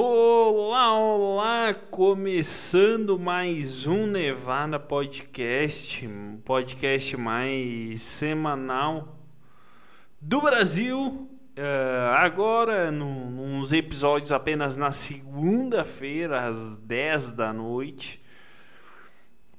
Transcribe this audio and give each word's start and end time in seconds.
Olá, 0.00 0.94
olá! 0.96 1.74
Começando 1.74 3.18
mais 3.18 3.84
um 3.88 4.06
Nevada 4.06 4.78
Podcast, 4.78 6.08
podcast 6.44 7.16
mais 7.16 8.00
semanal 8.00 9.18
do 10.20 10.40
Brasil. 10.40 11.28
Uh, 11.58 12.14
agora, 12.16 12.92
no, 12.92 13.28
nos 13.28 13.72
episódios 13.72 14.30
apenas 14.30 14.76
na 14.76 14.92
segunda-feira, 14.92 16.46
às 16.46 16.78
10 16.78 17.32
da 17.32 17.52
noite. 17.52 18.22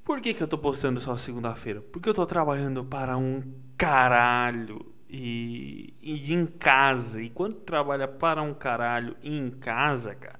Por 0.02 0.22
que, 0.22 0.32
que 0.32 0.42
eu 0.42 0.48
tô 0.48 0.56
postando 0.56 1.02
só 1.02 1.16
segunda-feira? 1.16 1.82
Porque 1.82 2.08
eu 2.08 2.14
tô 2.14 2.24
trabalhando 2.24 2.82
para 2.82 3.14
um 3.18 3.42
caralho 3.76 4.99
e, 5.10 5.94
e 6.00 6.32
em 6.32 6.46
casa. 6.46 7.20
E 7.20 7.28
quando 7.28 7.54
tu 7.54 7.62
trabalha 7.62 8.06
para 8.06 8.40
um 8.40 8.54
caralho 8.54 9.16
em 9.22 9.50
casa, 9.50 10.14
cara, 10.14 10.38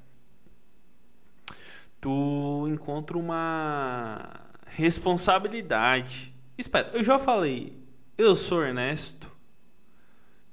tu 2.01 2.69
encontra 2.69 3.19
uma 3.19 4.49
responsabilidade. 4.67 6.33
Espera, 6.57 6.91
eu 6.93 7.03
já 7.03 7.19
falei, 7.19 7.77
eu 8.17 8.37
sou 8.37 8.63
Ernesto. 8.63 9.31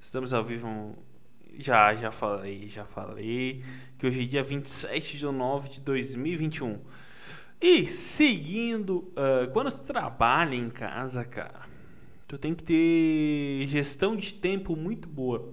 Estamos 0.00 0.34
ao 0.34 0.42
vivo. 0.42 0.96
Já, 1.54 1.94
já 1.94 2.10
falei, 2.10 2.68
já 2.68 2.84
falei. 2.84 3.64
Que 3.98 4.06
hoje 4.06 4.24
é 4.24 4.26
dia 4.26 4.42
27 4.42 5.18
de 5.18 5.26
nove 5.26 5.68
de 5.68 5.80
2021. 5.80 6.80
E 7.60 7.86
seguindo, 7.86 8.98
uh, 8.98 9.50
quando 9.52 9.72
tu 9.72 9.82
trabalha 9.82 10.54
em 10.54 10.70
casa, 10.70 11.24
cara, 11.24 11.66
Tu 12.28 12.36
tem 12.36 12.54
que 12.54 12.62
ter 12.62 13.66
gestão 13.66 14.14
de 14.14 14.34
tempo 14.34 14.76
muito 14.76 15.08
boa. 15.08 15.50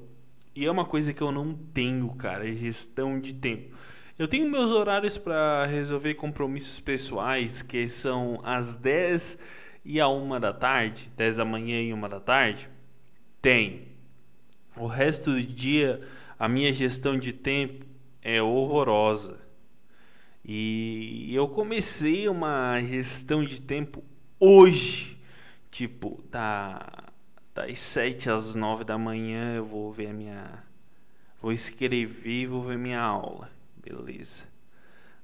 E 0.54 0.66
é 0.66 0.70
uma 0.70 0.84
coisa 0.84 1.14
que 1.14 1.22
eu 1.22 1.32
não 1.32 1.54
tenho, 1.54 2.14
cara, 2.16 2.50
é 2.50 2.54
gestão 2.54 3.18
de 3.18 3.34
tempo. 3.34 3.74
Eu 4.20 4.28
tenho 4.28 4.52
meus 4.52 4.72
horários 4.72 5.18
para 5.18 5.66
resolver 5.66 6.16
compromissos 6.16 6.82
pessoais, 6.82 7.62
que 7.62 7.88
são 7.88 8.42
às 8.44 8.76
10 8.76 9.38
e 9.86 10.02
a 10.02 10.10
1 10.10 10.38
da 10.38 10.52
tarde, 10.52 11.10
10 11.16 11.38
da 11.38 11.46
manhã 11.46 11.82
e 11.82 11.94
1 11.94 12.10
da 12.10 12.20
tarde. 12.20 12.70
Tem. 13.42 13.88
O 14.76 14.86
resto 14.86 15.32
do 15.32 15.42
dia, 15.42 16.02
a 16.38 16.50
minha 16.50 16.74
gestão 16.74 17.18
de 17.18 17.32
tempo 17.32 17.86
é 18.22 18.42
horrorosa. 18.42 19.40
E 20.44 21.34
eu 21.34 21.48
comecei 21.48 22.28
uma 22.28 22.82
gestão 22.82 23.46
de 23.46 23.62
tempo 23.62 24.04
hoje 24.38 25.15
Tipo, 25.76 26.22
tá 26.32 27.12
das 27.54 27.80
7 27.80 28.30
às 28.30 28.56
9 28.56 28.86
da 28.86 28.98
manhã 28.98 29.56
eu 29.56 29.66
vou 29.66 29.92
ver 29.92 30.08
a 30.08 30.14
minha. 30.14 30.64
Vou 31.42 31.52
escrever 31.52 32.48
vou 32.48 32.64
ver 32.64 32.78
minha 32.78 33.02
aula. 33.02 33.52
Beleza. 33.84 34.46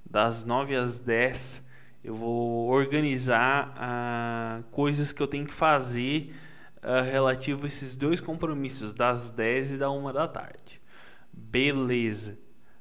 Das 0.06 0.44
9 0.44 0.76
às 0.76 1.00
10 1.00 1.64
eu 2.04 2.14
vou 2.14 2.68
organizar 2.68 3.70
uh, 3.78 4.64
coisas 4.72 5.14
que 5.14 5.24
eu 5.24 5.28
tenho 5.28 5.48
que 5.48 5.54
fazer 5.54 6.36
uh, 6.84 7.10
relativo 7.10 7.64
a 7.64 7.68
esses 7.68 7.96
dois 7.96 8.20
compromissos, 8.20 8.94
das 8.94 9.32
10 9.32 9.72
e 9.72 9.78
da 9.78 9.90
1 9.90 10.12
da 10.12 10.28
tarde. 10.28 10.82
Beleza. 11.32 12.38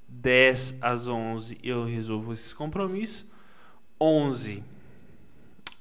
10 0.09 0.79
às 0.81 1.07
11 1.07 1.57
eu 1.63 1.85
resolvo 1.85 2.33
esses 2.33 2.53
compromissos. 2.53 3.25
11 4.01 4.65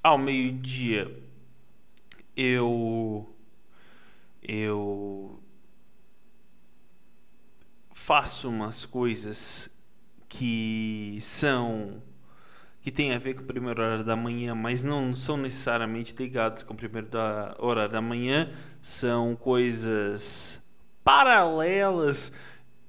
ao 0.04 0.20
meio-dia 0.20 1.28
eu 2.40 3.28
eu 4.42 5.44
faço 7.94 8.48
umas 8.48 8.86
coisas 8.86 9.70
que 10.30 11.18
são 11.22 12.02
que 12.82 12.92
tem 12.92 13.14
a 13.14 13.20
ver 13.20 13.34
com 13.34 13.42
o 13.42 13.46
primeiro 13.46 13.82
horário 13.82 14.06
da 14.06 14.16
manhã, 14.16 14.56
mas 14.56 14.86
não 14.86 15.14
são 15.14 15.36
necessariamente 15.36 16.16
ligados 16.18 16.64
com 16.64 16.74
o 16.74 16.78
primeiro 16.78 17.10
da 17.10 17.56
horário 17.60 17.92
da 17.92 18.02
manhã, 18.02 18.50
são 18.82 19.36
coisas 19.36 20.62
paralelas 21.04 22.32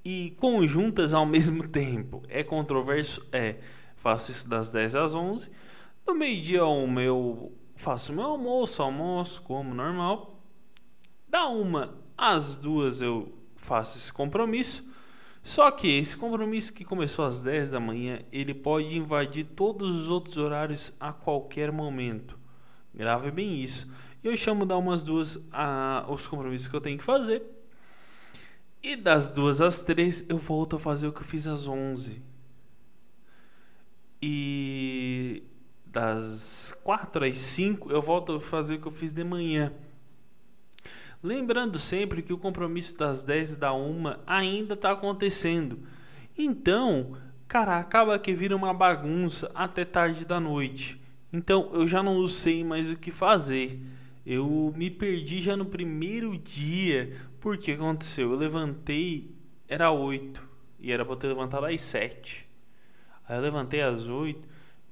e 0.05 0.33
conjuntas 0.37 1.13
ao 1.13 1.25
mesmo 1.27 1.67
tempo. 1.67 2.23
É 2.29 2.41
controverso? 2.41 3.27
É. 3.33 3.57
Faço 3.97 4.31
isso 4.31 4.47
das 4.47 4.71
10 4.71 4.95
às 4.95 5.13
11. 5.13 5.51
Do 6.05 6.15
meio-dia 6.15 6.61
ao 6.61 6.87
meu 6.87 7.51
faço 7.81 8.13
meu 8.13 8.25
almoço, 8.25 8.81
almoço 8.81 9.41
como 9.41 9.73
normal. 9.73 10.39
Da 11.27 11.47
uma 11.47 11.97
às 12.17 12.57
duas 12.57 13.01
eu 13.01 13.33
faço 13.55 13.97
esse 13.97 14.13
compromisso. 14.13 14.89
Só 15.43 15.71
que 15.71 15.87
esse 15.87 16.15
compromisso 16.15 16.71
que 16.71 16.85
começou 16.85 17.25
às 17.25 17.41
10 17.41 17.71
da 17.71 17.79
manhã, 17.79 18.21
ele 18.31 18.53
pode 18.53 18.95
invadir 18.95 19.43
todos 19.43 19.95
os 19.95 20.09
outros 20.09 20.37
horários 20.37 20.93
a 20.99 21.11
qualquer 21.11 21.71
momento. 21.71 22.37
Grave 22.93 23.31
bem 23.31 23.59
isso. 23.59 23.91
Eu 24.23 24.37
chamo 24.37 24.65
dar 24.65 24.77
umas 24.77 25.03
duas 25.03 25.39
a, 25.51 26.05
os 26.07 26.27
compromissos 26.27 26.67
que 26.67 26.75
eu 26.75 26.81
tenho 26.81 26.97
que 26.97 27.03
fazer. 27.03 27.41
E 28.83 28.95
das 28.95 29.31
duas 29.31 29.61
às 29.61 29.81
três 29.81 30.23
eu 30.29 30.37
volto 30.37 30.75
a 30.75 30.79
fazer 30.79 31.07
o 31.07 31.13
que 31.13 31.21
eu 31.21 31.25
fiz 31.25 31.47
às 31.47 31.67
11. 31.67 32.21
E 34.21 35.43
das 35.91 36.75
4 36.83 37.25
às 37.25 37.37
5 37.37 37.91
eu 37.91 38.01
volto 38.01 38.33
a 38.33 38.39
fazer 38.39 38.75
o 38.75 38.79
que 38.79 38.87
eu 38.87 38.91
fiz 38.91 39.13
de 39.13 39.23
manhã. 39.23 39.73
Lembrando 41.21 41.77
sempre 41.77 42.21
que 42.21 42.33
o 42.33 42.37
compromisso 42.37 42.97
das 42.97 43.23
10 43.23 43.57
da 43.57 43.73
1 43.73 44.15
ainda 44.25 44.73
está 44.73 44.91
acontecendo. 44.91 45.79
Então, 46.37 47.15
cara, 47.47 47.77
acaba 47.77 48.17
que 48.17 48.33
vira 48.33 48.55
uma 48.55 48.73
bagunça 48.73 49.51
até 49.53 49.85
tarde 49.85 50.25
da 50.25 50.39
noite. 50.39 50.99
Então 51.31 51.69
eu 51.73 51.87
já 51.87 52.01
não 52.01 52.27
sei 52.27 52.63
mais 52.63 52.89
o 52.89 52.95
que 52.95 53.11
fazer. 53.11 53.79
Eu 54.25 54.73
me 54.75 54.89
perdi 54.89 55.41
já 55.41 55.55
no 55.55 55.65
primeiro 55.65 56.37
dia. 56.37 57.15
Porque 57.39 57.71
aconteceu? 57.71 58.31
Eu 58.31 58.37
levantei, 58.37 59.35
era 59.67 59.91
8 59.91 60.49
e 60.79 60.91
era 60.91 61.03
para 61.03 61.15
ter 61.15 61.27
levantado 61.27 61.65
às 61.65 61.81
7. 61.81 62.47
Aí 63.27 63.35
eu 63.35 63.41
levantei 63.41 63.81
às 63.81 64.07
8 64.07 64.50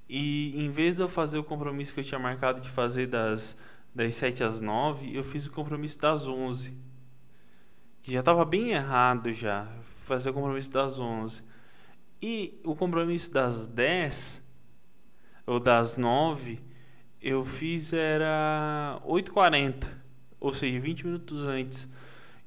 e 0.09 0.66
em 0.66 0.70
vez 0.70 0.96
de 0.96 1.03
eu 1.03 1.08
fazer 1.08 1.38
o 1.38 1.44
compromisso 1.44 1.94
que 1.94 2.00
eu 2.00 2.03
tinha 2.03 2.20
marcado 2.20 2.59
de 2.59 2.70
fazer 2.70 3.06
das, 3.06 3.56
das 3.94 4.16
7 4.16 4.44
às 4.44 4.59
9, 4.59 5.16
eu 5.16 5.24
fiz 5.24 5.46
o 5.46 5.52
compromisso 5.52 6.00
das 6.00 6.28
11. 6.28 6.75
Que 8.02 8.12
já 8.12 8.22
estava 8.22 8.44
bem 8.44 8.72
errado 8.72 9.31
já, 9.31 9.68
fazer 10.02 10.31
o 10.31 10.34
compromisso 10.34 10.72
das 10.72 11.00
11. 11.00 11.44
E 12.19 12.59
o 12.64 12.75
compromisso 12.75 13.31
das 13.31 13.68
10 13.68 14.44
ou 15.46 15.59
das 15.59 15.98
9, 15.98 16.59
eu 17.22 17.46
fiz 17.46 17.94
era 17.94 19.00
8h40, 19.06 19.88
ou 20.40 20.53
seja, 20.56 20.80
20 20.80 21.06
minutos 21.06 21.46
antes. 21.46 21.88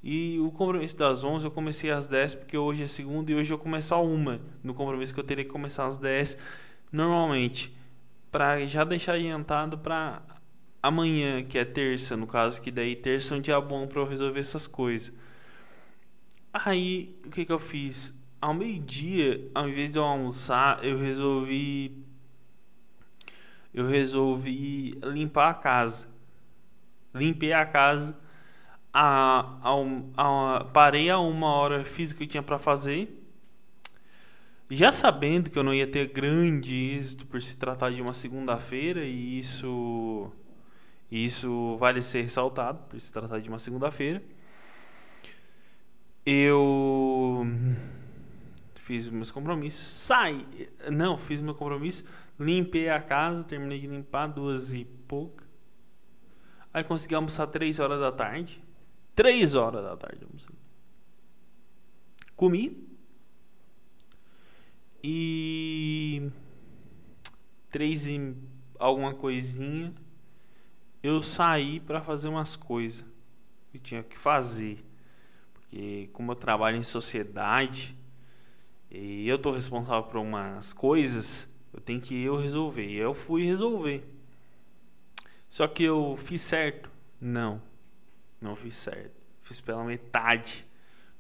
E 0.03 0.37
o 0.41 0.51
compromisso 0.51 0.97
das 0.97 1.23
11 1.23 1.45
eu 1.45 1.51
comecei 1.53 1.93
às 1.93 2.09
10 2.09 2.35
porque 2.35 2.59
hoje 2.59 2.83
é 2.83 2.87
segunda 2.89 3.31
e 3.31 3.37
hoje 3.37 3.53
eu 3.53 3.59
começo 3.59 3.95
a 3.95 3.99
uma. 3.99 4.41
No 4.65 4.75
compromisso 4.75 5.15
que 5.15 5.21
eu 5.21 5.25
teria 5.25 5.45
que 5.45 5.51
começar 5.51 5.87
às 5.87 5.97
10 5.97 6.37
normalmente 6.93 7.75
para 8.31 8.65
já 8.67 8.85
deixar 8.85 9.15
adiantado 9.15 9.79
para 9.79 10.23
amanhã, 10.83 11.43
que 11.43 11.59
é 11.59 11.65
terça, 11.65 12.17
no 12.17 12.27
caso, 12.27 12.61
que 12.61 12.71
daí 12.71 12.95
terça 12.95 13.35
é 13.35 13.39
um 13.39 13.41
dia 13.41 13.61
bom 13.61 13.87
para 13.87 14.01
eu 14.01 14.07
resolver 14.07 14.41
essas 14.41 14.67
coisas. 14.67 15.13
Aí, 16.53 17.19
o 17.27 17.31
que 17.31 17.45
que 17.45 17.53
eu 17.53 17.59
fiz? 17.59 18.15
Ao 18.41 18.53
meio-dia, 18.53 19.51
ao 19.55 19.69
invés 19.69 19.93
de 19.93 19.99
eu 19.99 20.05
almoçar, 20.05 20.85
eu 20.85 20.99
resolvi 20.99 22.05
eu 23.73 23.87
resolvi 23.87 24.99
limpar 25.03 25.51
a 25.51 25.55
casa. 25.55 26.09
Limpei 27.15 27.55
a 27.55 27.65
casa. 27.65 28.19
A, 28.93 29.59
a, 29.63 30.59
a, 30.59 30.65
parei 30.65 31.09
a 31.09 31.19
uma 31.19 31.47
hora, 31.47 31.83
fiz 31.83 32.11
o 32.11 32.17
que 32.17 32.25
eu 32.25 32.29
tinha 32.29 32.43
para 32.43 32.59
fazer 32.59 33.22
já 34.75 34.91
sabendo 34.91 35.51
que 35.51 35.59
eu 35.59 35.63
não 35.63 35.75
ia 35.75 35.87
ter 35.87 36.09
grande 36.09 36.75
êxito 36.95 37.27
por 37.27 37.43
se 37.43 37.59
tratar 37.59 37.91
de 37.91 38.01
uma 38.01 38.15
segunda-feira, 38.15 39.05
e 39.05 39.39
isso, 39.39 40.33
isso 41.11 41.77
vale 41.77 42.01
ser 42.01 42.23
ressaltado 42.23 42.79
por 42.89 42.99
se 42.99 43.13
tratar 43.13 43.39
de 43.39 43.51
uma 43.51 43.59
segunda-feira, 43.59 44.23
eu 46.25 47.47
fiz 48.77 49.11
meus 49.11 49.31
compromissos, 49.31 49.85
saí, 49.85 50.47
não, 50.91 51.19
fiz 51.19 51.41
meu 51.43 51.55
compromisso, 51.55 52.05
limpei 52.41 52.89
a 52.89 53.03
casa, 53.03 53.45
terminei 53.45 53.79
de 53.79 53.89
limpar 53.89 54.29
duas 54.29 54.73
e 54.73 54.87
pouca, 54.87 55.45
aí 56.73 56.83
consegui 56.83 57.15
almoçar 57.15 57.47
três 57.49 57.79
horas 57.79 58.01
da 58.01 58.11
tarde, 58.11 58.63
três 59.15 59.55
horas 59.55 59.85
da 59.85 59.99
tarde 59.99 60.25
almoçando. 60.25 60.57
Comi, 62.35 62.92
e 65.03 66.31
três 67.71 68.07
e 68.07 68.35
alguma 68.79 69.15
coisinha 69.15 69.93
eu 71.03 71.23
saí 71.23 71.81
para 71.81 72.01
fazer 72.01 72.29
umas 72.29 72.55
coisas 72.57 73.05
que 73.71 73.79
tinha 73.79 74.03
que 74.03 74.19
fazer 74.19 74.79
porque 75.53 76.11
como 76.13 76.33
eu 76.33 76.37
trabalho 76.37 76.77
em 76.77 76.83
sociedade 76.83 77.97
e 78.95 79.27
eu 79.27 79.39
tô 79.39 79.53
responsável 79.53 80.03
por 80.03 80.19
umas 80.19 80.75
coisas, 80.75 81.49
eu 81.73 81.81
tenho 81.81 81.99
que 81.99 82.23
eu 82.23 82.37
resolver. 82.37 82.87
E 82.87 82.97
eu 82.97 83.15
fui 83.15 83.43
resolver. 83.43 84.07
Só 85.49 85.67
que 85.67 85.83
eu 85.83 86.15
fiz 86.19 86.43
certo? 86.43 86.91
Não. 87.19 87.63
Não 88.39 88.55
fiz 88.55 88.77
certo. 88.77 89.15
Fiz 89.41 89.63
pela 89.63 89.83
metade. 89.83 90.67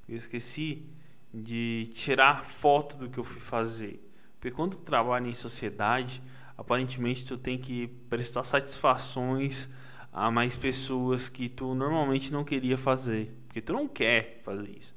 Eu 0.06 0.16
esqueci 0.16 0.84
de 1.32 1.88
tirar 1.94 2.44
foto 2.44 2.96
do 2.96 3.08
que 3.08 3.18
eu 3.18 3.24
fui 3.24 3.40
fazer. 3.40 4.00
Porque 4.38 4.50
quando 4.54 4.76
tu 4.76 4.82
trabalha 4.82 5.28
em 5.28 5.34
sociedade, 5.34 6.22
aparentemente 6.58 7.24
tu 7.24 7.38
tem 7.38 7.56
que 7.56 7.86
prestar 8.08 8.44
satisfações 8.44 9.68
a 10.12 10.30
mais 10.30 10.56
pessoas 10.56 11.28
que 11.28 11.48
tu 11.48 11.74
normalmente 11.74 12.32
não 12.32 12.44
queria 12.44 12.76
fazer, 12.76 13.34
porque 13.46 13.62
tu 13.62 13.72
não 13.72 13.88
quer 13.88 14.40
fazer 14.42 14.68
isso. 14.68 14.94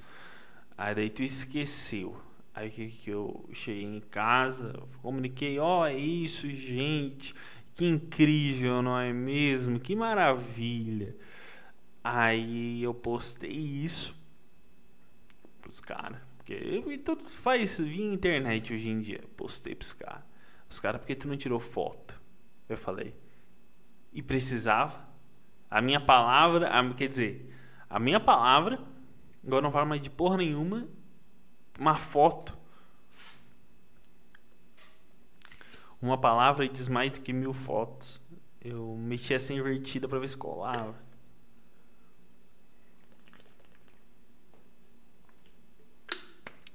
Aí 0.77 0.93
daí 0.93 1.09
tu 1.09 1.23
esqueceu. 1.23 2.17
Aí 2.53 2.69
que, 2.69 3.09
eu 3.09 3.47
cheguei 3.53 3.83
em 3.83 3.99
casa, 3.99 4.73
comuniquei, 5.01 5.59
ó, 5.59 5.81
oh, 5.81 5.85
é 5.85 5.95
isso, 5.97 6.49
gente, 6.49 7.33
que 7.75 7.85
incrível, 7.85 8.81
não 8.81 8.97
é 8.97 9.11
mesmo? 9.11 9.79
Que 9.79 9.95
maravilha. 9.95 11.15
Aí 12.03 12.81
eu 12.81 12.93
postei 12.93 13.51
isso 13.51 14.15
pros 15.65 15.81
caras. 15.81 16.21
Porque 16.37 17.01
tudo 17.03 17.23
faz 17.23 17.79
via 17.79 18.13
internet 18.13 18.71
hoje 18.71 18.89
em 18.89 18.99
dia. 18.99 19.23
Postei 19.35 19.73
pros 19.73 19.93
caras. 19.93 20.23
Os 20.69 20.79
caras, 20.79 21.01
por 21.01 21.07
que 21.07 21.15
tu 21.15 21.27
não 21.27 21.35
tirou 21.35 21.59
foto? 21.59 22.21
Eu 22.69 22.77
falei. 22.77 23.15
E 24.13 24.21
precisava. 24.21 25.03
A 25.69 25.81
minha 25.81 25.99
palavra, 25.99 26.69
a, 26.69 26.93
quer 26.93 27.07
dizer, 27.07 27.51
a 27.89 27.99
minha 27.99 28.19
palavra, 28.19 28.79
agora 29.43 29.63
não 29.63 29.71
falo 29.71 29.87
mais 29.87 29.99
de 30.01 30.09
porra 30.09 30.37
nenhuma, 30.37 30.87
uma 31.79 31.95
foto. 31.95 32.55
Uma 35.99 36.19
palavra 36.19 36.69
diz 36.69 36.87
mais 36.87 37.09
do 37.11 37.21
que 37.21 37.33
mil 37.33 37.53
fotos. 37.53 38.21
Eu 38.61 38.95
mexi 38.97 39.33
essa 39.33 39.53
invertida 39.53 40.07
para 40.07 40.19
ver 40.19 40.27
se 40.27 40.37
colava. 40.37 40.95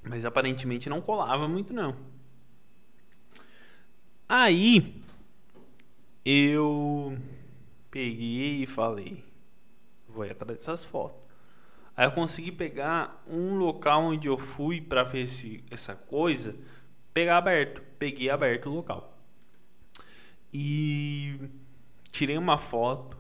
Mas 0.03 0.25
aparentemente 0.25 0.89
não 0.89 1.01
colava 1.01 1.47
muito 1.47 1.73
não. 1.73 1.97
Aí 4.29 5.03
eu 6.25 7.19
peguei 7.91 8.63
e 8.63 8.67
falei, 8.67 9.25
vou 10.09 10.25
ir 10.25 10.31
atrás 10.31 10.59
dessas 10.59 10.85
fotos. 10.85 11.21
Aí 11.97 12.07
eu 12.07 12.13
consegui 12.13 12.53
pegar 12.53 13.23
um 13.27 13.57
local 13.57 14.05
onde 14.05 14.29
eu 14.29 14.39
fui 14.39 14.81
para 14.81 15.03
ver 15.03 15.27
essa 15.71 15.95
coisa, 15.95 16.57
pegar 17.13 17.39
aberto. 17.39 17.83
Peguei 17.99 18.31
aberto 18.31 18.71
o 18.71 18.75
local. 18.75 19.19
E 20.53 21.51
tirei 22.11 22.39
uma 22.39 22.57
foto, 22.57 23.19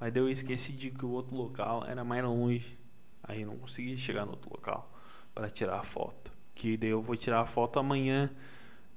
mas 0.00 0.12
daí 0.12 0.22
eu 0.22 0.28
esqueci 0.28 0.72
de 0.72 0.90
que 0.90 1.04
o 1.04 1.10
outro 1.10 1.36
local 1.36 1.84
era 1.86 2.02
mais 2.02 2.24
longe. 2.24 2.78
Aí 3.22 3.42
eu 3.42 3.48
não 3.48 3.58
consegui 3.58 3.98
chegar 3.98 4.24
no 4.24 4.32
outro 4.32 4.50
local 4.50 4.95
para 5.36 5.50
tirar 5.50 5.78
a 5.78 5.82
foto. 5.82 6.32
Que 6.54 6.78
daí 6.78 6.88
eu 6.88 7.02
vou 7.02 7.14
tirar 7.14 7.42
a 7.42 7.46
foto 7.46 7.78
amanhã 7.78 8.34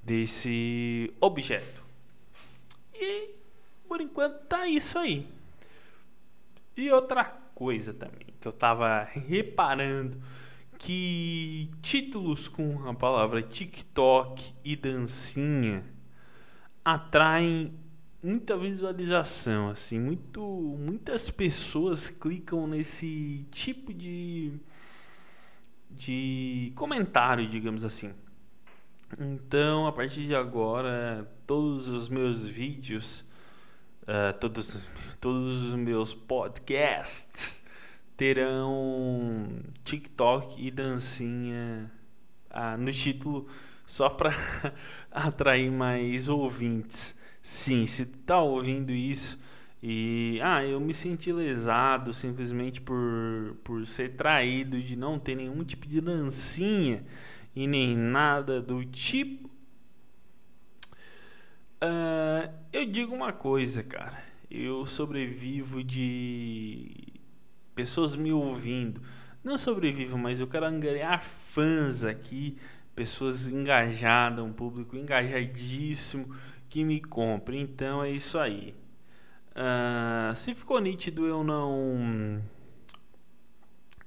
desse 0.02 1.14
objeto. 1.20 1.84
E 2.94 3.32
por 3.86 4.00
enquanto 4.00 4.46
tá 4.46 4.66
isso 4.66 4.98
aí. 4.98 5.28
E 6.78 6.90
outra 6.92 7.26
coisa 7.54 7.94
também 7.94 8.28
que 8.40 8.48
eu 8.48 8.54
tava 8.54 9.04
reparando 9.04 10.18
que 10.78 11.70
títulos 11.82 12.48
com 12.48 12.88
a 12.88 12.94
palavra 12.94 13.42
TikTok 13.42 14.54
e 14.64 14.78
dancinha 14.78 15.86
atraem 16.86 17.78
muita 18.24 18.58
visualização, 18.58 19.70
assim, 19.70 20.00
muito 20.00 20.42
muitas 20.80 21.30
pessoas 21.30 22.10
clicam 22.10 22.66
nesse 22.66 23.46
tipo 23.52 23.94
de 23.94 24.54
de 26.00 26.72
comentário, 26.76 27.46
digamos 27.46 27.84
assim. 27.84 28.14
Então, 29.20 29.86
a 29.86 29.92
partir 29.92 30.26
de 30.26 30.34
agora, 30.34 31.30
todos 31.46 31.90
os 31.90 32.08
meus 32.08 32.46
vídeos, 32.46 33.26
uh, 34.04 34.38
todos, 34.40 34.78
todos 35.20 35.48
os 35.48 35.74
meus 35.74 36.14
podcasts 36.14 37.64
terão 38.16 39.62
TikTok 39.84 40.66
e 40.66 40.72
dancinha 40.72 41.92
uh, 42.50 42.78
no 42.78 42.92
título 42.94 43.48
só 43.86 44.10
para 44.10 44.32
atrair 45.12 45.70
mais 45.70 46.30
ouvintes. 46.30 47.16
Sim, 47.42 47.86
se 47.86 48.06
tá 48.06 48.40
ouvindo 48.40 48.92
isso 48.92 49.38
e 49.82 50.40
ah, 50.44 50.64
eu 50.66 50.80
me 50.80 50.94
senti 50.94 51.32
lesado 51.32 52.14
simplesmente 52.14 52.82
por, 52.82 53.56
por 53.64 53.88
ser 53.88 54.16
traído 54.16 54.82
de 54.82 54.96
não 54.98 55.18
ter 55.18 55.36
nenhum 55.36 55.64
tipo 55.64 55.88
de 55.88 56.02
dancinha 56.02 57.06
e 57.56 57.66
nem 57.66 57.96
nada 57.96 58.62
do 58.62 58.84
tipo. 58.84 59.50
Uh, 61.82 62.52
eu 62.74 62.86
digo 62.86 63.16
uma 63.16 63.32
coisa, 63.32 63.82
cara. 63.82 64.22
Eu 64.52 64.86
sobrevivo 64.86 65.82
de 65.82 67.14
pessoas 67.74 68.18
me 68.18 68.34
ouvindo. 68.34 69.02
Não 69.42 69.58
sobrevivo, 69.58 70.18
mas 70.18 70.42
eu 70.42 70.48
quero 70.48 70.66
angariar 70.66 71.24
fãs 71.24 72.04
aqui, 72.04 72.58
pessoas 72.94 73.48
engajadas, 73.48 74.44
um 74.44 74.52
público 74.52 74.98
engajadíssimo 74.98 76.36
que 76.68 76.84
me 76.84 77.00
compre. 77.00 77.58
Então 77.58 78.04
é 78.04 78.12
isso 78.12 78.38
aí. 78.38 78.76
Uh, 79.60 80.34
se 80.34 80.56
ficou 80.56 80.80
nítido, 80.80 81.26
eu 81.26 81.44
não. 81.44 82.42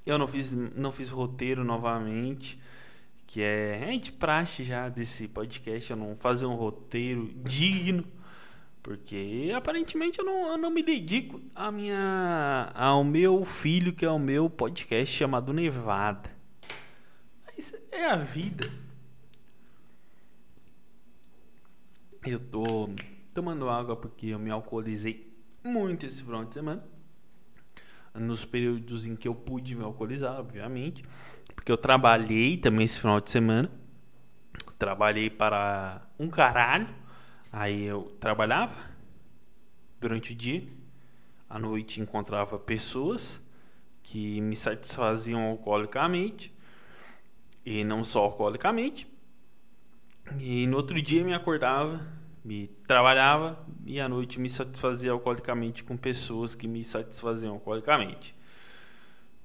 Eu 0.06 0.16
não 0.18 0.26
fiz, 0.26 0.52
não 0.52 0.90
fiz 0.90 1.10
roteiro 1.10 1.62
novamente 1.62 2.58
que 3.32 3.40
é, 3.40 3.94
é 3.94 3.98
de 3.98 4.12
praxe 4.12 4.62
já 4.62 4.90
desse 4.90 5.26
podcast 5.26 5.90
eu 5.90 5.96
não 5.96 6.14
fazer 6.14 6.44
um 6.44 6.54
roteiro 6.54 7.32
digno, 7.36 8.04
porque 8.82 9.50
aparentemente 9.56 10.18
eu 10.18 10.24
não, 10.26 10.48
eu 10.48 10.58
não 10.58 10.70
me 10.70 10.82
dedico 10.82 11.40
a 11.54 11.72
minha, 11.72 12.70
ao 12.74 13.02
meu 13.02 13.42
filho, 13.42 13.94
que 13.94 14.04
é 14.04 14.10
o 14.10 14.18
meu 14.18 14.50
podcast 14.50 15.16
chamado 15.16 15.50
Nevada. 15.50 16.30
Mas 17.46 17.74
é 17.90 18.04
a 18.04 18.16
vida. 18.16 18.70
Eu 22.26 22.38
tô 22.38 22.90
tomando 23.32 23.70
água 23.70 23.96
porque 23.96 24.26
eu 24.26 24.38
me 24.38 24.50
alcoolizei 24.50 25.31
muito 25.64 26.06
esse 26.06 26.22
final 26.22 26.44
de 26.44 26.54
semana. 26.54 26.84
Nos 28.14 28.44
períodos 28.44 29.06
em 29.06 29.16
que 29.16 29.26
eu 29.26 29.34
pude 29.34 29.74
me 29.74 29.82
alcoolizar, 29.82 30.38
obviamente. 30.38 31.02
Porque 31.54 31.70
eu 31.70 31.76
trabalhei 31.76 32.56
também 32.56 32.84
esse 32.84 33.00
final 33.00 33.20
de 33.20 33.30
semana. 33.30 33.70
Trabalhei 34.78 35.30
para 35.30 36.06
um 36.18 36.28
caralho. 36.28 36.88
Aí 37.50 37.84
eu 37.84 38.16
trabalhava 38.20 38.76
durante 40.00 40.32
o 40.32 40.34
dia. 40.34 40.66
À 41.48 41.58
noite 41.58 42.00
encontrava 42.00 42.58
pessoas 42.58 43.42
que 44.02 44.40
me 44.40 44.56
satisfaziam 44.56 45.42
alcoolicamente. 45.42 46.52
E 47.64 47.84
não 47.84 48.04
só 48.04 48.24
alcoolicamente. 48.24 49.06
E 50.38 50.66
no 50.66 50.76
outro 50.76 51.00
dia 51.00 51.24
me 51.24 51.34
acordava, 51.34 52.00
me 52.44 52.68
trabalhava 52.86 53.64
e 53.86 54.00
à 54.00 54.08
noite 54.08 54.40
me 54.40 54.50
satisfazia 54.50 55.12
alcoolicamente 55.12 55.84
com 55.84 55.96
pessoas 55.96 56.54
que 56.54 56.66
me 56.66 56.84
satisfaziam 56.84 57.54
alcoolicamente. 57.54 58.34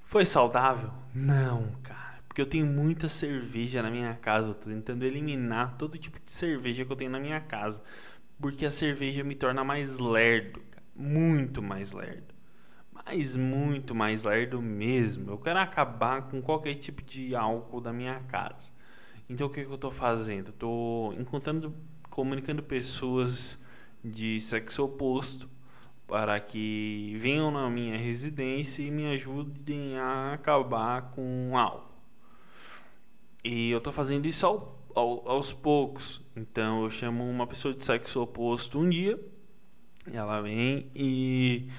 Foi 0.03 0.25
saudável? 0.25 0.91
Não, 1.13 1.71
cara. 1.83 2.19
Porque 2.27 2.41
eu 2.41 2.45
tenho 2.45 2.65
muita 2.65 3.09
cerveja 3.09 3.81
na 3.81 3.91
minha 3.91 4.13
casa. 4.15 4.47
Eu 4.47 4.53
tô 4.53 4.69
tentando 4.69 5.03
eliminar 5.03 5.77
todo 5.77 5.97
tipo 5.97 6.19
de 6.23 6.31
cerveja 6.31 6.85
que 6.85 6.91
eu 6.91 6.95
tenho 6.95 7.11
na 7.11 7.19
minha 7.19 7.41
casa. 7.41 7.81
Porque 8.39 8.65
a 8.65 8.71
cerveja 8.71 9.23
me 9.23 9.35
torna 9.35 9.63
mais 9.63 9.99
lerdo. 9.99 10.61
Cara. 10.71 10.85
Muito 10.95 11.61
mais 11.61 11.91
lerdo. 11.91 12.33
Mas 12.91 13.35
muito 13.35 13.93
mais 13.93 14.23
lerdo 14.23 14.61
mesmo. 14.61 15.31
Eu 15.31 15.37
quero 15.37 15.59
acabar 15.59 16.23
com 16.23 16.41
qualquer 16.41 16.75
tipo 16.75 17.03
de 17.03 17.35
álcool 17.35 17.81
da 17.81 17.91
minha 17.91 18.19
casa. 18.21 18.71
Então 19.29 19.47
o 19.47 19.49
que, 19.49 19.65
que 19.65 19.71
eu 19.71 19.77
tô 19.77 19.91
fazendo? 19.91 20.49
Eu 20.49 20.53
tô 20.53 21.13
encontrando, 21.17 21.75
comunicando 22.17 22.63
pessoas 22.63 23.59
de 24.03 24.41
sexo 24.41 24.83
oposto 24.83 25.47
para 26.07 26.39
que 26.39 27.13
venham 27.19 27.51
na 27.51 27.69
minha 27.69 27.95
residência 27.95 28.81
e 28.81 28.89
me 28.89 29.05
ajudem 29.13 29.99
a 29.99 30.33
acabar 30.33 31.11
com 31.11 31.55
álcool. 31.55 31.93
E 33.43 33.69
eu 33.69 33.77
estou 33.77 33.93
fazendo 33.93 34.25
isso 34.25 34.47
ao, 34.47 34.83
ao, 34.95 35.29
aos 35.29 35.53
poucos. 35.53 36.19
Então 36.35 36.85
eu 36.85 36.89
chamo 36.89 37.23
uma 37.23 37.45
pessoa 37.45 37.71
de 37.71 37.85
sexo 37.85 38.19
oposto 38.19 38.79
um 38.79 38.89
dia, 38.89 39.23
ela 40.11 40.41
vem 40.41 40.89
e 40.95 41.69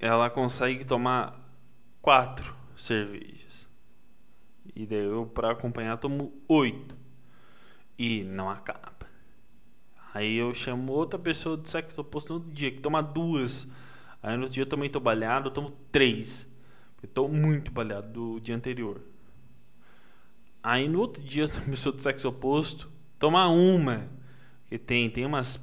ela 0.00 0.28
consegue 0.28 0.84
tomar 0.84 1.38
quatro 2.02 2.52
cervejas. 2.76 3.70
E 4.74 4.84
daí 4.86 5.04
eu, 5.04 5.24
pra 5.26 5.52
acompanhar, 5.52 5.96
tomo 5.98 6.32
8. 6.48 6.96
E 7.96 8.24
não 8.24 8.50
acaba. 8.50 8.97
Aí 10.14 10.36
eu 10.36 10.54
chamo 10.54 10.92
outra 10.92 11.18
pessoa 11.18 11.56
do 11.56 11.68
sexo 11.68 12.00
oposto 12.00 12.34
no 12.34 12.52
dia, 12.52 12.70
que 12.70 12.80
toma 12.80 13.02
duas. 13.02 13.68
Aí 14.22 14.36
no 14.36 14.48
dia 14.48 14.62
eu 14.62 14.66
também 14.68 14.88
tô 14.88 14.98
balhado, 14.98 15.48
eu 15.48 15.52
tomo 15.52 15.72
três. 15.92 16.48
Eu 17.02 17.08
tô 17.08 17.28
muito 17.28 17.70
balhado 17.70 18.12
do 18.12 18.40
dia 18.40 18.56
anterior. 18.56 19.00
Aí 20.62 20.88
no 20.88 21.00
outro 21.00 21.22
dia 21.22 21.44
outra 21.44 21.60
pessoa 21.60 21.94
do 21.94 22.00
sexo 22.00 22.28
oposto 22.28 22.90
toma 23.18 23.48
uma. 23.48 24.08
Que 24.68 24.78
tem, 24.78 25.08
tem 25.08 25.24
umas 25.24 25.60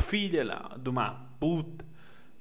filha 0.00 0.44
lá 0.44 0.76
de 0.80 0.88
uma 0.88 1.10
puta 1.38 1.84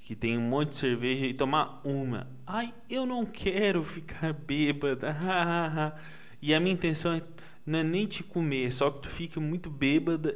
que 0.01 0.15
tem 0.15 0.37
um 0.37 0.41
monte 0.41 0.69
de 0.69 0.75
cerveja 0.77 1.25
e 1.25 1.33
tomar 1.33 1.81
uma. 1.83 2.27
Ai, 2.45 2.73
eu 2.89 3.05
não 3.05 3.25
quero 3.25 3.83
ficar 3.83 4.31
bêbada. 4.31 5.13
e 6.41 6.53
a 6.53 6.59
minha 6.61 6.73
intenção 6.73 7.11
é, 7.13 7.21
não 7.65 7.79
é 7.79 7.83
nem 7.83 8.07
te 8.07 8.23
comer, 8.23 8.71
só 8.71 8.89
que 8.89 9.01
tu 9.01 9.09
fica 9.09 9.41
muito 9.41 9.69
bêbada 9.69 10.33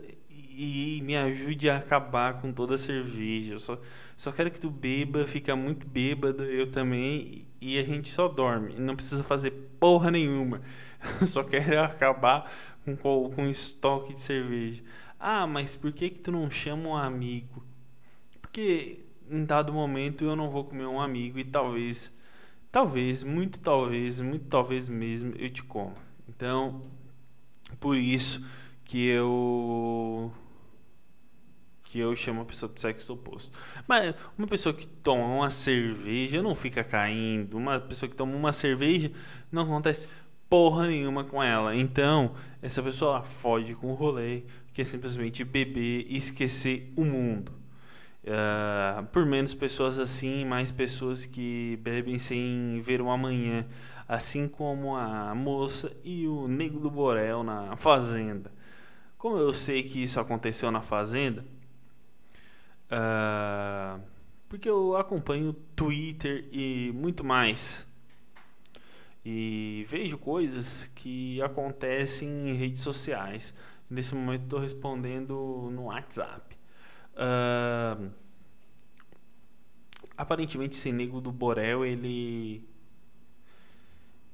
e 0.63 1.01
me 1.01 1.17
ajude 1.17 1.69
a 1.71 1.77
acabar 1.77 2.39
com 2.39 2.53
toda 2.53 2.75
a 2.75 2.77
cerveja. 2.77 3.55
Eu 3.55 3.59
só, 3.59 3.79
só 4.15 4.31
quero 4.31 4.51
que 4.51 4.59
tu 4.59 4.69
beba, 4.69 5.25
fica 5.25 5.55
muito 5.55 5.87
bêbada, 5.87 6.43
eu 6.43 6.69
também, 6.69 7.47
e 7.59 7.79
a 7.79 7.83
gente 7.83 8.09
só 8.09 8.27
dorme. 8.27 8.75
Não 8.77 8.95
precisa 8.95 9.23
fazer 9.23 9.51
porra 9.79 10.11
nenhuma. 10.11 10.61
só 11.25 11.43
quero 11.43 11.81
acabar 11.81 12.51
com, 12.85 13.31
com 13.31 13.47
estoque 13.47 14.13
de 14.13 14.19
cerveja. 14.19 14.83
Ah, 15.19 15.47
mas 15.47 15.75
por 15.75 15.91
que 15.91 16.11
que 16.11 16.21
tu 16.21 16.31
não 16.31 16.49
chama 16.51 16.89
um 16.89 16.95
amigo? 16.95 17.65
Porque 18.39 19.03
em 19.29 19.43
dado 19.43 19.73
momento 19.73 20.23
eu 20.23 20.35
não 20.35 20.51
vou 20.51 20.63
comer 20.65 20.85
um 20.85 21.01
amigo 21.01 21.39
e 21.39 21.43
talvez, 21.43 22.13
talvez, 22.71 23.23
muito 23.23 23.59
talvez, 23.59 24.19
muito 24.19 24.45
talvez 24.45 24.87
mesmo 24.87 25.33
eu 25.39 25.49
te 25.49 25.63
coma. 25.63 25.95
Então, 26.29 26.83
por 27.79 27.95
isso 27.97 28.45
que 28.85 29.07
eu 29.07 30.31
que 31.91 31.99
eu 31.99 32.15
chamo 32.15 32.41
a 32.41 32.45
pessoa 32.45 32.71
do 32.71 32.79
sexo 32.79 33.11
oposto. 33.11 33.51
Mas 33.85 34.15
uma 34.37 34.47
pessoa 34.47 34.73
que 34.73 34.87
toma 34.87 35.25
uma 35.25 35.51
cerveja 35.51 36.41
não 36.41 36.55
fica 36.55 36.85
caindo. 36.85 37.57
Uma 37.57 37.81
pessoa 37.81 38.09
que 38.09 38.15
toma 38.15 38.33
uma 38.33 38.53
cerveja 38.53 39.11
não 39.51 39.63
acontece 39.63 40.07
porra 40.49 40.87
nenhuma 40.87 41.25
com 41.25 41.43
ela. 41.43 41.75
Então, 41.75 42.33
essa 42.61 42.81
pessoa 42.81 43.21
fode 43.23 43.75
com 43.75 43.91
o 43.91 43.93
rolê, 43.93 44.43
que 44.73 44.81
é 44.81 44.85
simplesmente 44.85 45.43
beber 45.43 46.05
e 46.07 46.15
esquecer 46.15 46.93
o 46.95 47.03
mundo. 47.03 47.51
Uh, 48.23 49.05
por 49.07 49.25
menos 49.25 49.53
pessoas 49.53 49.99
assim, 49.99 50.45
mais 50.45 50.71
pessoas 50.71 51.25
que 51.25 51.77
bebem 51.81 52.17
sem 52.17 52.79
ver 52.79 53.01
o 53.01 53.09
amanhã, 53.09 53.65
assim 54.07 54.47
como 54.47 54.95
a 54.95 55.35
moça 55.35 55.91
e 56.05 56.25
o 56.25 56.47
nego 56.47 56.79
do 56.79 56.89
Borel 56.89 57.43
na 57.43 57.75
fazenda. 57.75 58.49
Como 59.17 59.37
eu 59.37 59.53
sei 59.53 59.83
que 59.83 60.01
isso 60.01 60.21
aconteceu 60.21 60.71
na 60.71 60.81
fazenda, 60.81 61.45
uh, 62.91 64.01
porque 64.49 64.69
eu 64.69 64.97
acompanho 64.97 65.53
Twitter 65.75 66.47
e 66.51 66.91
muito 66.93 67.23
mais. 67.23 67.87
E 69.23 69.85
vejo 69.87 70.17
coisas 70.17 70.89
que 70.95 71.41
acontecem 71.41 72.49
em 72.49 72.53
redes 72.53 72.81
sociais. 72.81 73.53
Nesse 73.89 74.15
momento 74.15 74.43
estou 74.43 74.59
respondendo 74.59 75.69
no 75.71 75.85
WhatsApp. 75.85 76.55
Uh, 77.13 78.11
aparentemente 80.17 80.75
esse 80.75 80.91
nego 80.91 81.21
do 81.21 81.31
Borel, 81.31 81.85
ele 81.85 82.67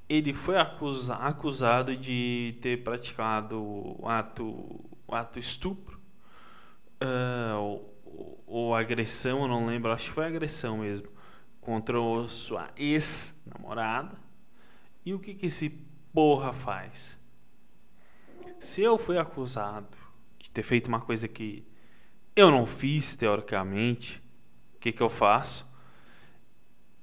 ele 0.08 0.32
foi 0.32 0.56
acusa, 0.56 1.16
acusado 1.16 1.94
de 1.94 2.56
ter 2.62 2.82
praticado 2.82 3.98
ato, 4.04 4.80
ato 5.06 5.38
estupro. 5.38 6.00
Uh, 7.00 7.84
ou, 8.48 8.74
agressão, 8.74 9.42
eu 9.42 9.48
não 9.48 9.66
lembro, 9.66 9.92
acho 9.92 10.08
que 10.08 10.14
foi 10.14 10.26
agressão 10.26 10.78
mesmo, 10.78 11.08
contra 11.60 11.96
sua 12.28 12.70
ex-namorada. 12.76 14.18
E 15.04 15.14
o 15.14 15.18
que, 15.18 15.34
que 15.34 15.46
esse 15.46 15.70
porra 16.12 16.52
faz? 16.52 17.18
se 18.60 18.82
eu 18.82 18.98
fui 18.98 19.18
acusado 19.18 19.96
de 20.38 20.50
ter 20.50 20.62
feito 20.62 20.88
uma 20.88 21.00
coisa 21.00 21.28
que 21.28 21.66
eu 22.34 22.50
não 22.50 22.66
fiz 22.66 23.16
teoricamente, 23.16 24.22
o 24.74 24.78
que, 24.78 24.92
que 24.92 25.02
eu 25.02 25.08
faço? 25.08 25.68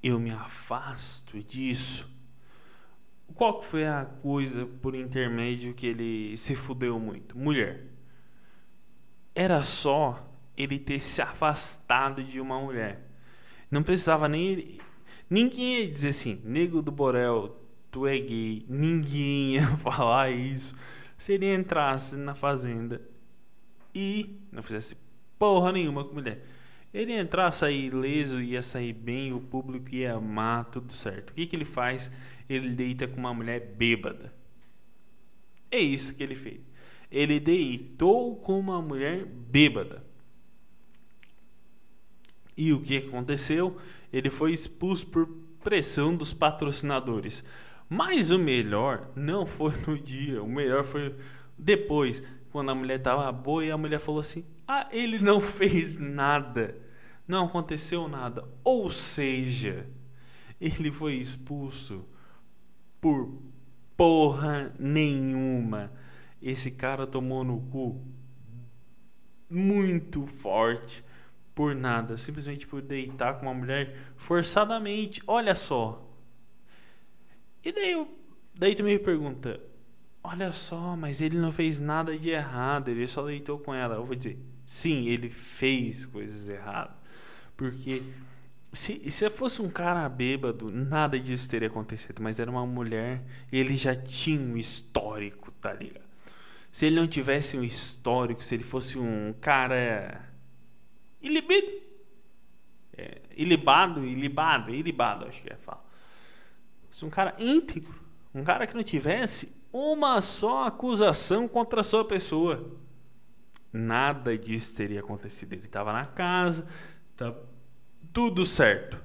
Eu 0.02 0.20
me 0.20 0.32
afasto 0.32 1.42
disso. 1.44 2.10
Qual 3.34 3.60
que 3.60 3.66
foi 3.66 3.86
a 3.86 4.06
coisa 4.06 4.66
por 4.66 4.96
intermédio 4.96 5.74
que 5.74 5.88
ele 5.88 6.38
se 6.38 6.56
fudeu 6.56 7.00
muito? 7.00 7.38
Mulher. 7.38 7.88
Era 9.34 9.62
só 9.64 10.25
ele 10.58 10.80
ter 10.80 11.00
se 11.00 11.22
afastado 11.22 12.24
de 12.24 12.40
uma 12.40 12.60
mulher. 12.60 13.02
Não 13.70 13.84
precisava 13.84 14.28
nem. 14.28 14.80
Ninguém 15.30 15.82
ia 15.82 15.92
dizer 15.92 16.10
assim, 16.10 16.42
nego 16.44 16.82
do 16.82 16.92
Borel, 16.92 17.60
tu 17.92 18.06
é 18.06 18.18
gay. 18.18 18.66
Ninguém 18.70 19.56
ia 19.56 19.68
falar 19.78 20.30
isso 20.32 20.76
se 21.18 21.34
ele 21.34 21.54
entrasse 21.54 22.16
na 22.16 22.36
fazenda 22.36 23.02
e 23.94 24.40
não 24.52 24.62
fizesse 24.62 24.96
porra 25.40 25.72
nenhuma 25.72 26.04
com 26.04 26.14
mulher. 26.14 26.46
Ele 26.94 27.12
ia 27.12 27.20
entrar, 27.20 27.52
sair 27.52 27.88
ileso, 27.88 28.42
ia 28.42 28.62
sair 28.62 28.94
bem, 28.94 29.34
o 29.34 29.42
público 29.42 29.94
ia 29.94 30.14
amar, 30.14 30.66
tudo 30.66 30.94
certo. 30.94 31.32
O 31.32 31.34
que, 31.34 31.46
que 31.46 31.56
ele 31.56 31.66
faz? 31.66 32.10
Ele 32.48 32.70
deita 32.70 33.08
com 33.08 33.18
uma 33.18 33.34
mulher 33.34 33.60
bêbada. 33.76 34.34
É 35.70 35.80
isso 35.80 36.16
que 36.16 36.24
ele 36.24 36.36
fez. 36.36 36.62
Ele 37.12 37.40
deitou 37.40 38.38
com 38.38 38.58
uma 38.58 38.82
mulher 38.82 39.26
bêbada. 39.26 40.05
E 42.58 42.72
o 42.72 42.82
que 42.82 42.98
aconteceu? 42.98 43.78
Ele 44.12 44.30
foi 44.30 44.54
expulso 44.54 45.08
por 45.08 45.28
pressão 45.64 46.16
dos 46.16 46.34
patrocinadores. 46.34 47.44
Mas 47.90 48.32
o 48.32 48.40
melhor 48.40 49.10
não 49.16 49.46
foi 49.46 49.74
no 49.88 49.98
dia, 49.98 50.42
o 50.42 50.48
melhor 50.48 50.84
foi 50.84 51.16
depois, 51.58 52.22
quando 52.52 52.72
a 52.72 52.76
mulher 52.76 53.02
tava 53.02 53.32
boa 53.32 53.64
e 53.64 53.72
a 53.72 53.78
mulher 53.78 54.00
falou 54.00 54.20
assim: 54.20 54.46
"Ah, 54.68 54.88
ele 54.92 55.20
não 55.20 55.40
fez 55.42 55.98
nada. 55.98 56.78
Não 57.28 57.46
aconteceu 57.46 58.08
nada". 58.08 58.48
Ou 58.64 58.90
seja, 58.90 59.88
ele 60.60 60.92
foi 60.92 61.16
expulso 61.16 62.06
por 63.00 63.38
porra 63.96 64.74
nenhuma. 64.80 65.92
Esse 66.42 66.72
cara 66.72 67.06
tomou 67.08 67.44
no 67.44 67.60
cu 67.62 68.02
muito 69.50 70.26
forte 70.26 71.04
por 71.56 71.74
nada, 71.74 72.18
simplesmente 72.18 72.68
por 72.68 72.82
deitar 72.82 73.36
com 73.36 73.48
uma 73.48 73.54
mulher 73.54 73.98
forçadamente. 74.18 75.24
Olha 75.26 75.56
só, 75.56 76.06
e 77.64 77.72
daí, 77.72 78.08
daí 78.54 78.76
tu 78.76 78.84
me 78.84 79.00
pergunta, 79.00 79.60
olha 80.24 80.52
só, 80.52 80.96
mas 80.96 81.20
ele 81.20 81.40
não 81.40 81.52
fez 81.52 81.80
nada 81.80 82.16
de 82.16 82.30
errado, 82.30 82.90
ele 82.90 83.08
só 83.08 83.26
deitou 83.26 83.58
com 83.58 83.74
ela. 83.74 83.96
Eu 83.96 84.06
vou 84.06 84.16
dizer, 84.16 84.38
sim, 84.64 85.08
ele 85.08 85.32
fez 85.32 86.06
coisas 86.06 86.48
erradas. 86.48 86.96
Porque 87.58 88.04
se, 88.72 89.10
se 89.10 89.30
fosse 89.32 89.64
um 89.64 89.70
cara 89.70 90.08
bêbado, 90.10 90.70
nada 90.70 91.20
disso 91.20 91.50
teria 91.50 91.68
acontecido. 91.68 92.22
Mas 92.22 92.40
era 92.40 92.52
uma 92.52 92.68
mulher 92.68 93.24
e 93.52 93.58
ele 93.58 93.76
já 93.76 93.96
tinha 93.96 94.40
um 94.40 94.58
histórico, 94.58 95.52
tá 95.54 95.74
ligado? 95.74 96.06
Se 96.72 96.86
ele 96.86 96.98
não 96.98 97.08
tivesse 97.08 97.58
um 97.58 97.64
histórico, 97.64 98.44
se 98.44 98.54
ele 98.54 98.64
fosse 98.64 99.00
um 99.00 99.34
cara 99.42 100.22
ilibido, 101.26 101.82
é, 102.98 103.22
ilibado, 103.36 104.04
ilibado, 104.06 104.74
ilibado, 104.74 105.26
acho 105.26 105.42
que 105.42 105.52
é 105.52 105.56
falar 105.56 105.86
se 106.96 107.04
um 107.04 107.10
cara 107.10 107.36
íntegro, 107.38 107.94
um 108.34 108.42
cara 108.42 108.66
que 108.66 108.74
não 108.74 108.82
tivesse 108.82 109.54
uma 109.70 110.22
só 110.22 110.64
acusação 110.64 111.46
contra 111.46 111.82
a 111.82 111.84
sua 111.84 112.06
pessoa, 112.06 112.72
nada 113.74 114.38
disso 114.38 114.78
teria 114.78 115.02
acontecido. 115.02 115.52
Ele 115.52 115.66
estava 115.66 115.92
na 115.92 116.06
casa, 116.06 116.66
tá 117.18 117.36
tudo 118.14 118.46
certo. 118.46 119.04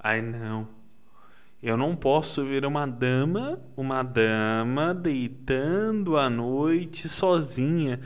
Aí 0.00 0.20
não. 0.20 0.68
Eu 1.62 1.76
não 1.76 1.94
posso 1.94 2.44
ver 2.44 2.66
uma 2.66 2.86
dama, 2.86 3.62
uma 3.76 4.02
dama 4.02 4.92
deitando 4.92 6.16
à 6.16 6.28
noite 6.28 7.08
sozinha, 7.08 8.00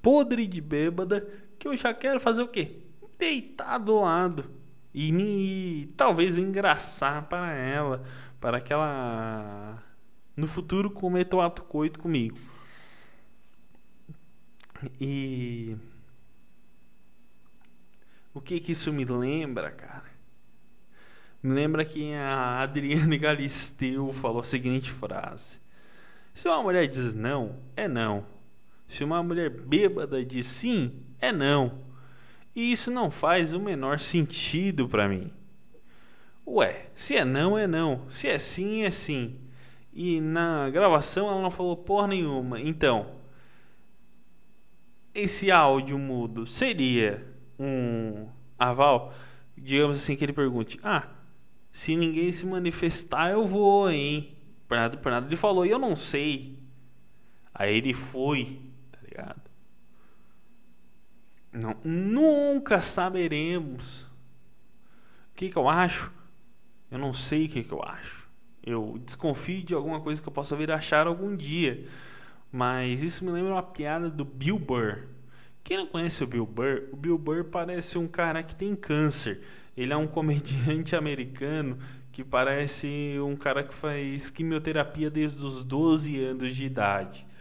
podre 0.00 0.46
de 0.46 0.62
bêbada, 0.62 1.28
que 1.58 1.68
eu 1.68 1.76
já 1.76 1.92
quero 1.92 2.18
fazer 2.18 2.40
o 2.40 2.48
quê? 2.48 2.78
Deitar 3.20 3.78
do 3.78 4.00
lado 4.00 4.50
e 4.92 5.12
me 5.12 5.92
talvez 5.96 6.38
engraçar 6.38 7.28
para 7.28 7.52
ela 7.52 8.02
para 8.40 8.60
que 8.60 8.72
ela 8.72 9.80
no 10.36 10.48
futuro 10.48 10.90
cometa 10.90 11.36
o 11.36 11.40
ato 11.40 11.62
coito 11.62 12.00
comigo. 12.00 12.38
E 14.98 15.76
o 18.32 18.40
que 18.40 18.58
que 18.58 18.72
isso 18.72 18.90
me 18.92 19.04
lembra, 19.04 19.70
cara? 19.70 20.10
Me 21.42 21.52
lembra 21.52 21.84
que 21.84 22.14
a 22.14 22.62
Adriane 22.62 23.18
Galisteu 23.18 24.12
falou 24.12 24.40
a 24.40 24.44
seguinte 24.44 24.90
frase: 24.90 25.60
Se 26.32 26.48
uma 26.48 26.62
mulher 26.62 26.86
diz 26.86 27.14
não, 27.14 27.58
é 27.76 27.86
não. 27.86 28.26
Se 28.88 29.04
uma 29.04 29.22
mulher 29.22 29.50
bêbada 29.50 30.24
diz 30.24 30.46
sim, 30.46 31.04
é 31.20 31.30
não. 31.30 31.89
E 32.54 32.72
isso 32.72 32.90
não 32.90 33.10
faz 33.10 33.54
o 33.54 33.60
menor 33.60 33.98
sentido 33.98 34.88
para 34.88 35.08
mim. 35.08 35.32
Ué, 36.46 36.86
se 36.94 37.16
é 37.16 37.24
não, 37.24 37.56
é 37.56 37.66
não. 37.66 38.08
Se 38.08 38.28
é 38.28 38.38
sim, 38.38 38.82
é 38.82 38.90
sim. 38.90 39.38
E 39.92 40.20
na 40.20 40.68
gravação 40.70 41.28
ela 41.28 41.40
não 41.40 41.50
falou 41.50 41.76
porra 41.76 42.08
nenhuma. 42.08 42.60
Então, 42.60 43.20
esse 45.14 45.50
áudio 45.50 45.98
mudo 45.98 46.46
seria 46.46 47.26
um 47.58 48.28
aval? 48.58 49.12
Digamos 49.56 49.96
assim 49.96 50.16
que 50.16 50.24
ele 50.24 50.32
pergunte: 50.32 50.78
Ah, 50.82 51.08
se 51.72 51.94
ninguém 51.96 52.30
se 52.32 52.46
manifestar, 52.46 53.30
eu 53.30 53.44
vou, 53.44 53.90
hein? 53.90 54.36
Por 54.66 54.76
nada. 54.76 55.26
Ele 55.26 55.36
falou: 55.36 55.64
Eu 55.66 55.78
não 55.78 55.94
sei. 55.94 56.58
Aí 57.54 57.76
ele 57.76 57.92
foi, 57.92 58.60
tá 58.90 58.98
ligado? 59.02 59.49
Não, 61.52 61.76
nunca 61.82 62.80
saberemos. 62.80 64.02
O 64.02 65.36
que, 65.36 65.48
que 65.48 65.56
eu 65.56 65.68
acho? 65.68 66.12
Eu 66.90 66.98
não 66.98 67.12
sei 67.12 67.46
o 67.46 67.48
que, 67.48 67.64
que 67.64 67.72
eu 67.72 67.82
acho. 67.82 68.28
Eu 68.64 69.00
desconfio 69.04 69.62
de 69.62 69.74
alguma 69.74 70.00
coisa 70.00 70.20
que 70.20 70.28
eu 70.28 70.32
possa 70.32 70.56
vir 70.56 70.70
achar 70.70 71.06
algum 71.06 71.34
dia. 71.36 71.86
Mas 72.52 73.02
isso 73.02 73.24
me 73.24 73.30
lembra 73.30 73.52
uma 73.52 73.62
piada 73.62 74.10
do 74.10 74.24
Bill 74.24 74.58
Burr. 74.58 75.08
Quem 75.62 75.76
não 75.76 75.86
conhece 75.86 76.24
o 76.24 76.26
Bill 76.26 76.46
Burr, 76.46 76.88
o 76.92 76.96
Bill 76.96 77.18
Burr 77.18 77.44
parece 77.44 77.98
um 77.98 78.08
cara 78.08 78.42
que 78.42 78.54
tem 78.54 78.74
câncer. 78.74 79.40
Ele 79.76 79.92
é 79.92 79.96
um 79.96 80.06
comediante 80.06 80.94
americano 80.96 81.78
que 82.12 82.24
parece 82.24 83.16
um 83.24 83.36
cara 83.36 83.62
que 83.62 83.74
faz 83.74 84.30
quimioterapia 84.30 85.10
desde 85.10 85.44
os 85.44 85.64
12 85.64 86.22
anos 86.24 86.56
de 86.56 86.64
idade. 86.64 87.26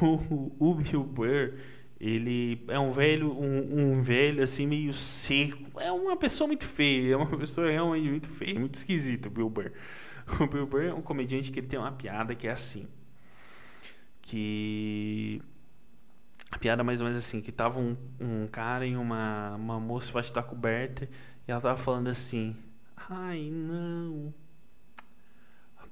O, 0.00 0.52
o 0.56 0.74
Bill 0.76 1.02
Burr, 1.02 1.54
ele 2.00 2.64
é 2.68 2.78
um 2.78 2.90
velho, 2.90 3.30
um, 3.30 3.98
um, 3.98 4.02
velho 4.02 4.42
assim 4.42 4.66
meio 4.66 4.94
seco. 4.94 5.78
É 5.78 5.92
uma 5.92 6.16
pessoa 6.16 6.48
muito 6.48 6.66
feia, 6.66 7.12
é 7.12 7.16
uma 7.16 7.36
pessoa 7.36 7.70
realmente 7.70 8.08
muito 8.08 8.30
feia, 8.30 8.58
muito 8.58 8.74
esquisito 8.74 9.26
o 9.26 9.30
Bill 9.30 9.50
Burr. 9.50 9.72
O 10.40 10.46
Bill 10.46 10.66
Burr 10.66 10.84
é 10.84 10.94
um 10.94 11.02
comediante 11.02 11.50
que 11.52 11.60
ele 11.60 11.66
tem 11.66 11.78
uma 11.78 11.92
piada 11.92 12.34
que 12.34 12.46
é 12.46 12.52
assim, 12.52 12.88
que 14.22 15.42
a 16.50 16.58
piada 16.58 16.82
é 16.82 16.84
mais 16.84 17.00
ou 17.00 17.04
menos 17.04 17.18
assim, 17.18 17.40
que 17.40 17.50
tava 17.52 17.80
um, 17.80 17.96
um 18.20 18.46
cara 18.46 18.86
e 18.86 18.96
uma, 18.96 19.56
uma 19.56 19.80
moça 19.80 20.06
debaixo 20.06 20.32
da 20.32 20.42
coberta 20.42 21.08
e 21.46 21.50
ela 21.50 21.60
tava 21.60 21.76
falando 21.76 22.08
assim, 22.08 22.56
ai 22.96 23.50
não, 23.50 24.32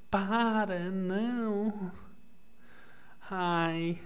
para, 0.09 0.91
não, 0.91 1.93
ai, 3.29 3.99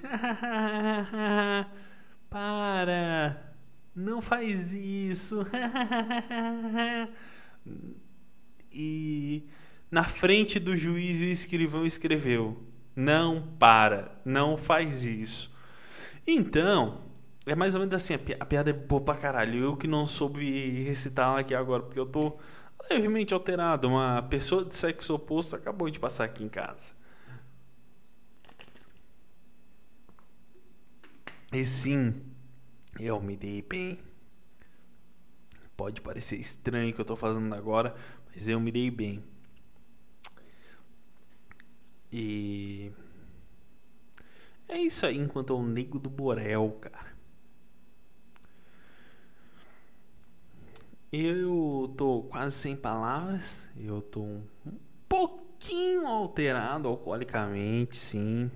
para, 2.32 3.54
não 3.94 4.20
faz 4.20 4.72
isso, 4.72 5.44
e 8.72 9.46
na 9.90 10.04
frente 10.04 10.58
do 10.58 10.76
juiz 10.76 11.20
o 11.20 11.24
escrivão 11.24 11.84
escreveu, 11.84 12.62
não 12.96 13.54
para, 13.58 14.18
não 14.24 14.56
faz 14.56 15.04
isso. 15.04 15.52
Então, 16.26 17.02
é 17.44 17.54
mais 17.54 17.74
ou 17.74 17.80
menos 17.80 17.94
assim, 17.94 18.14
a 18.14 18.46
piada 18.46 18.70
é 18.70 18.72
boa 18.72 19.00
pra 19.00 19.16
caralho. 19.16 19.62
Eu 19.62 19.76
que 19.76 19.88
não 19.88 20.06
soube 20.06 20.84
recitar 20.84 21.38
aqui 21.38 21.54
agora, 21.54 21.82
porque 21.82 21.98
eu 21.98 22.06
tô 22.06 22.38
levemente 22.88 23.34
alterado. 23.34 23.88
Uma 23.88 24.22
pessoa 24.22 24.64
de 24.64 24.74
sexo 24.74 25.14
oposto 25.14 25.56
acabou 25.56 25.90
de 25.90 25.98
passar 25.98 26.24
aqui 26.24 26.44
em 26.44 26.48
casa. 26.48 26.92
E 31.52 31.64
sim, 31.66 32.22
eu 32.98 33.20
me 33.20 33.36
dei 33.36 33.60
bem. 33.62 34.00
Pode 35.76 36.00
parecer 36.00 36.36
estranho 36.36 36.90
o 36.90 36.94
que 36.94 37.00
eu 37.00 37.04
tô 37.04 37.14
fazendo 37.16 37.54
agora, 37.54 37.94
mas 38.28 38.48
eu 38.48 38.58
me 38.58 38.72
dei 38.72 38.90
bem. 38.90 39.22
E 42.10 42.92
é 44.68 44.78
isso 44.78 45.04
aí, 45.06 45.18
enquanto 45.18 45.52
é 45.52 45.56
o 45.56 45.62
nego 45.62 45.98
do 45.98 46.08
Borel, 46.10 46.70
cara. 46.80 47.12
Eu 51.12 51.92
tô 51.96 52.22
quase 52.24 52.56
sem 52.56 52.74
palavras. 52.76 53.68
Eu 53.76 54.00
tô 54.00 54.22
um 54.22 54.42
pouquinho 55.08 56.06
alterado 56.06 56.88
alcoolicamente, 56.88 57.96
sim. 57.96 58.50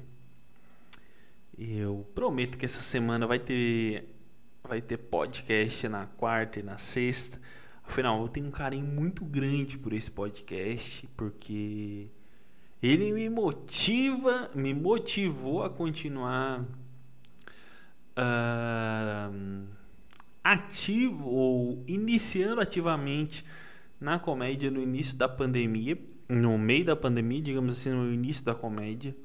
Eu 1.58 2.06
prometo 2.14 2.58
que 2.58 2.66
essa 2.66 2.82
semana 2.82 3.26
vai 3.26 3.38
ter 3.38 4.12
vai 4.62 4.82
ter 4.82 4.98
podcast 4.98 5.88
na 5.88 6.06
quarta 6.06 6.60
e 6.60 6.62
na 6.62 6.76
sexta. 6.76 7.40
Afinal, 7.82 8.20
eu 8.20 8.28
tenho 8.28 8.48
um 8.48 8.50
carinho 8.50 8.84
muito 8.84 9.24
grande 9.24 9.78
por 9.78 9.92
esse 9.92 10.10
podcast, 10.10 11.08
porque 11.16 12.08
ele 12.82 13.12
me 13.12 13.30
motiva, 13.30 14.50
me 14.54 14.74
motivou 14.74 15.62
a 15.62 15.70
continuar 15.70 16.62
uh, 18.18 19.66
ativo 20.42 21.28
ou 21.28 21.84
iniciando 21.86 22.60
ativamente 22.60 23.44
na 24.00 24.18
comédia 24.18 24.70
no 24.70 24.82
início 24.82 25.16
da 25.16 25.28
pandemia, 25.28 25.96
no 26.28 26.58
meio 26.58 26.84
da 26.84 26.96
pandemia, 26.96 27.40
digamos 27.40 27.78
assim, 27.78 27.90
no 27.90 28.12
início 28.12 28.44
da 28.44 28.54
comédia. 28.54 29.16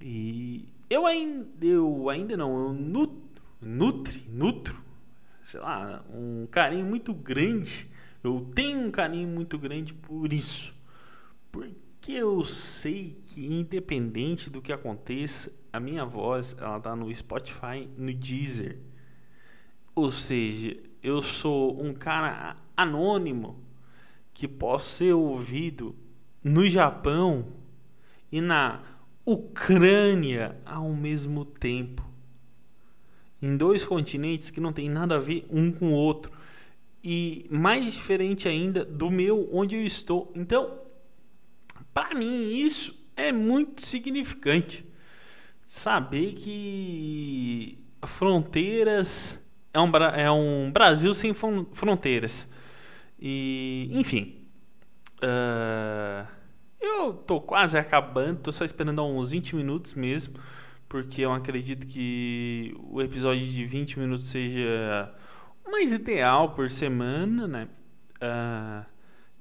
E 0.00 0.79
eu 0.90 1.06
ainda, 1.06 1.64
eu 1.64 2.10
ainda 2.10 2.36
não, 2.36 2.66
eu 2.66 2.72
nutro, 2.74 3.42
nutri, 3.60 4.24
nutro, 4.28 4.84
sei 5.42 5.60
lá, 5.60 6.04
um 6.12 6.46
carinho 6.50 6.84
muito 6.84 7.14
grande. 7.14 7.88
Eu 8.22 8.50
tenho 8.54 8.80
um 8.80 8.90
carinho 8.90 9.28
muito 9.28 9.58
grande 9.58 9.94
por 9.94 10.30
isso. 10.32 10.74
Porque 11.50 11.90
que 12.00 12.14
eu 12.14 12.44
sei 12.44 13.20
que 13.26 13.46
independente 13.46 14.48
do 14.48 14.62
que 14.62 14.72
aconteça, 14.72 15.52
a 15.72 15.78
minha 15.78 16.04
voz 16.04 16.56
ela 16.58 16.80
tá 16.80 16.96
no 16.96 17.14
Spotify, 17.14 17.88
no 17.96 18.12
Deezer. 18.12 18.78
Ou 19.94 20.10
seja, 20.10 20.76
eu 21.02 21.20
sou 21.20 21.82
um 21.82 21.92
cara 21.92 22.56
anônimo 22.76 23.62
que 24.32 24.48
posso 24.48 24.88
ser 24.90 25.12
ouvido 25.12 25.94
no 26.42 26.68
Japão 26.68 27.52
e 28.32 28.40
na 28.40 28.82
Ucrânia 29.32 30.56
ao 30.64 30.92
mesmo 30.92 31.44
tempo. 31.44 32.04
Em 33.40 33.56
dois 33.56 33.84
continentes 33.84 34.50
que 34.50 34.60
não 34.60 34.72
tem 34.72 34.88
nada 34.88 35.14
a 35.14 35.18
ver 35.20 35.46
um 35.48 35.70
com 35.70 35.92
o 35.92 35.94
outro. 35.94 36.32
E 37.02 37.46
mais 37.48 37.92
diferente 37.94 38.48
ainda 38.48 38.84
do 38.84 39.10
meu 39.10 39.48
onde 39.52 39.76
eu 39.76 39.84
estou. 39.84 40.32
Então, 40.34 40.80
para 41.94 42.14
mim, 42.14 42.50
isso 42.50 43.08
é 43.16 43.30
muito 43.30 43.86
significante. 43.86 44.84
Saber 45.64 46.32
que 46.32 47.78
fronteiras 48.04 49.40
é 49.72 49.80
um, 49.80 49.96
é 49.96 50.30
um 50.30 50.72
Brasil 50.72 51.14
sem 51.14 51.32
fronteiras. 51.32 52.48
E, 53.20 53.88
enfim. 53.92 54.36
Uh, 55.22 55.99
eu 57.00 57.14
tô 57.14 57.40
quase 57.40 57.78
acabando, 57.78 58.40
tô 58.40 58.52
só 58.52 58.64
esperando 58.64 59.02
uns 59.04 59.30
20 59.30 59.56
minutos 59.56 59.94
mesmo. 59.94 60.34
Porque 60.88 61.22
eu 61.22 61.32
acredito 61.32 61.86
que 61.86 62.74
o 62.90 63.00
episódio 63.00 63.46
de 63.46 63.64
20 63.64 63.98
minutos 63.98 64.26
seja 64.26 65.14
o 65.64 65.70
mais 65.70 65.92
ideal 65.92 66.54
por 66.54 66.70
semana, 66.70 67.46
né? 67.46 67.68
Uh, 68.16 68.84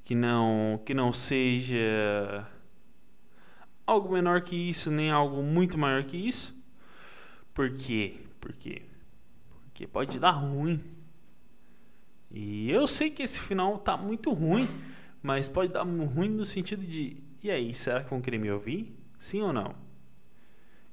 que 0.03 0.15
não 0.15 0.79
que 0.85 0.93
não 0.93 1.11
seja 1.11 2.47
algo 3.85 4.13
menor 4.13 4.41
que 4.41 4.55
isso 4.55 4.91
nem 4.91 5.11
algo 5.11 5.41
muito 5.41 5.77
maior 5.77 6.03
que 6.03 6.17
isso. 6.17 6.55
Por 7.53 7.71
quê? 7.71 8.17
Porque 8.39 8.83
pode 9.87 10.19
dar 10.19 10.31
ruim. 10.31 10.83
E 12.31 12.69
eu 12.69 12.85
sei 12.87 13.09
que 13.09 13.23
esse 13.23 13.39
final 13.39 13.77
tá 13.79 13.97
muito 13.97 14.31
ruim, 14.31 14.67
mas 15.21 15.49
pode 15.49 15.73
dar 15.73 15.83
ruim 15.83 16.29
no 16.29 16.45
sentido 16.45 16.85
de 16.85 17.17
e 17.43 17.51
aí, 17.51 17.73
será 17.73 18.03
que 18.03 18.09
vão 18.09 18.21
querer 18.21 18.37
me 18.37 18.51
ouvir? 18.51 18.97
Sim 19.17 19.41
ou 19.41 19.53
não? 19.53 19.75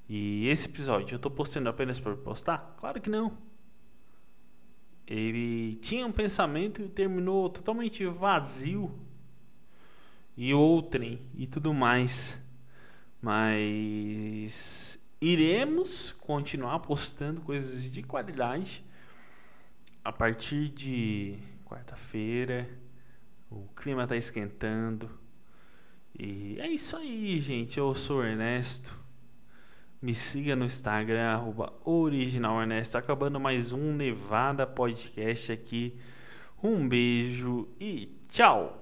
E 0.09 0.47
esse 0.47 0.67
episódio 0.67 1.15
eu 1.15 1.19
tô 1.19 1.29
postando 1.29 1.67
apenas 1.67 1.99
por 1.99 2.15
postar? 2.17 2.75
Claro 2.79 3.01
que 3.01 3.09
não. 3.09 3.37
Ele 5.05 5.75
tinha 5.75 6.05
um 6.05 6.11
pensamento 6.11 6.81
e 6.81 6.89
terminou 6.89 7.49
totalmente 7.49 8.05
vazio 8.05 8.91
e 10.35 10.53
outrem 10.53 11.21
e 11.35 11.47
tudo 11.47 11.73
mais. 11.73 12.39
Mas 13.21 14.99
iremos 15.19 16.11
continuar 16.13 16.79
postando 16.79 17.41
coisas 17.41 17.89
de 17.91 18.03
qualidade 18.03 18.85
a 20.03 20.11
partir 20.11 20.69
de 20.69 21.37
quarta-feira. 21.65 22.69
O 23.49 23.67
clima 23.75 24.03
está 24.03 24.15
esquentando 24.15 25.09
E 26.19 26.57
é 26.59 26.67
isso 26.67 26.97
aí, 26.97 27.39
gente. 27.39 27.77
Eu 27.77 27.93
sou 27.93 28.23
Ernesto. 28.23 28.99
Me 30.01 30.15
siga 30.15 30.55
no 30.55 30.65
Instagram, 30.65 31.29
arroba 31.29 31.71
Original 31.85 32.59
Ernesto. 32.59 32.97
Acabando 32.97 33.39
mais 33.39 33.71
um 33.71 33.93
Nevada 33.93 34.65
Podcast 34.65 35.51
aqui. 35.51 35.95
Um 36.63 36.89
beijo 36.89 37.67
e 37.79 38.17
tchau! 38.27 38.75